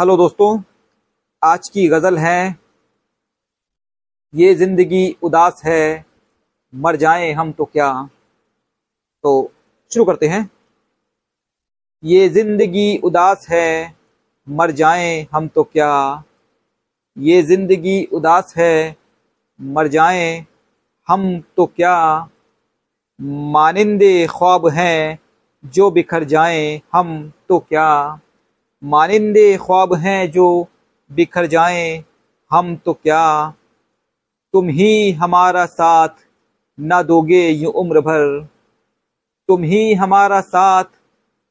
[0.00, 0.62] Hello दोस्तों,
[1.42, 2.56] आज की गज़ल है,
[4.34, 6.04] ये ज़िंदगी उदास है,
[6.74, 8.08] मर जाएँ हम तो क्या?
[9.24, 9.52] तो
[9.92, 10.50] शुरू करते हैं।
[12.04, 13.94] ये ज़िंदगी उदास है,
[14.46, 16.24] मर जाएँ हम तो क्या?
[17.16, 18.96] ये ज़िंदगी उदास है,
[19.60, 20.46] मर जाएँ
[21.08, 22.28] हम तो क्या?
[23.20, 25.18] मानिंदे ख्वाब हैं,
[25.64, 28.20] जो बिखर जाएँ हम तो क्या?
[28.84, 30.68] मानिंदे ख्वाब हैं जो
[31.12, 32.04] बिखर जाएँ,
[32.50, 33.54] हम तो क्या?
[34.52, 36.08] तुम ही हमारा साथ
[36.80, 38.48] न दोगे यूँ उम्र भर।
[39.48, 40.84] तुम ही हमारा साथ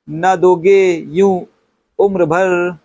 [0.09, 1.45] न दोगे यूँ
[1.99, 2.77] उम्र भर।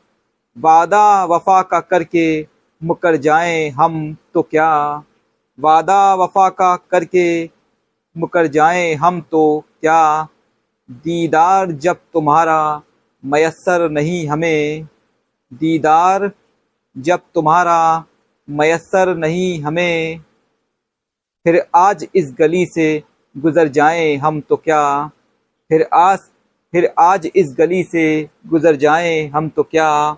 [0.57, 2.47] वादा वफा का करके
[2.83, 5.03] मुकर जाएँ, हम तो क्या?
[5.61, 7.51] वादा वफा का करके
[8.17, 10.29] मुकर जाएँ, हम तो क्या?
[10.91, 12.83] दीदार जब तुम्हारा
[13.27, 14.89] मयसर नहीं हमें।
[15.55, 16.31] दीदार,
[16.99, 18.05] जब तुम्हारा
[18.51, 20.19] मैसर नहीं हमें।
[21.45, 23.03] फिर आज इस गली से
[23.37, 25.09] गुजर जाएँ हम तो क्या?
[25.69, 26.19] फिर आज
[26.73, 30.13] फिर आज इस गली से गुजर जाएँ हम तो क्या?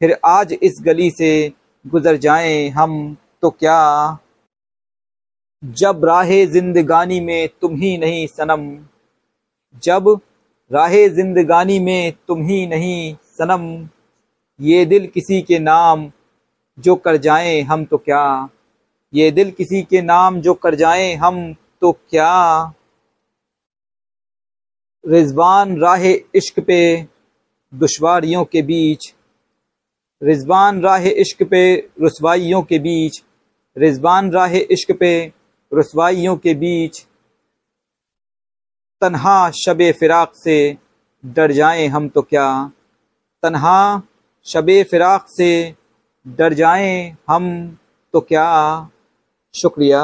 [0.00, 1.52] फिर आज इस गली से
[1.86, 4.18] गुजर जाएँ हम तो क्या?
[5.64, 8.86] जब राह जिंदगानी में तुम ही नहीं सनम,
[9.82, 10.20] जब
[10.72, 13.88] राह जिंदगानी में तुम ही नहीं, सनम।
[14.60, 16.12] ये दिल किसी के नाम
[16.78, 18.48] जो कर जाएँ हम तो क्या?
[19.14, 22.72] ये दिल किसी के नाम जो कर जाएँ हम तो क्या?
[25.06, 27.06] रिजवान राह इश्क पे,
[27.74, 29.14] दुश्वारियों के बीच।
[30.22, 33.24] रिजवान राह इश्क पे, रसवाइयों के बीच।
[33.78, 35.32] रिजवान राह इश्क पे,
[35.74, 37.06] रसवाइयों के बीच।
[39.00, 40.76] तन्हा शब फिराक से
[41.26, 42.70] डर जाएँ हम तो क्या?
[43.42, 44.02] तन्हा
[44.44, 45.74] शब फिराक से
[46.28, 47.76] डर जाएँ हम
[48.12, 48.46] तो क्या?
[49.54, 50.02] शुक्रिया।